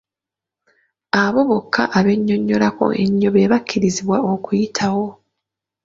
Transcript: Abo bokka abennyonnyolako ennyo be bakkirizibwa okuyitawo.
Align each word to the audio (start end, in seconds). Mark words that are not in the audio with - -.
Abo 1.23 1.39
bokka 1.49 1.83
abennyonnyolako 1.99 2.85
ennyo 3.03 3.29
be 3.35 3.49
bakkirizibwa 3.51 4.17
okuyitawo. 4.33 5.05